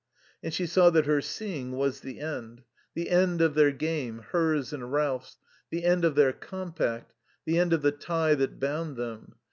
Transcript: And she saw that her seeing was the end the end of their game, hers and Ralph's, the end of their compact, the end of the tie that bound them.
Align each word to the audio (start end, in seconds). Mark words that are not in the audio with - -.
And 0.41 0.51
she 0.51 0.65
saw 0.65 0.89
that 0.89 1.05
her 1.05 1.21
seeing 1.21 1.73
was 1.73 1.99
the 1.99 2.19
end 2.21 2.63
the 2.95 3.11
end 3.11 3.39
of 3.39 3.53
their 3.53 3.71
game, 3.71 4.23
hers 4.31 4.73
and 4.73 4.91
Ralph's, 4.91 5.37
the 5.69 5.83
end 5.83 6.03
of 6.05 6.15
their 6.15 6.33
compact, 6.33 7.13
the 7.45 7.59
end 7.59 7.71
of 7.71 7.83
the 7.83 7.91
tie 7.91 8.33
that 8.33 8.59
bound 8.59 8.97
them. 8.97 9.35